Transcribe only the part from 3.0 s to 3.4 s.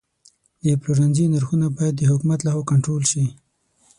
شي.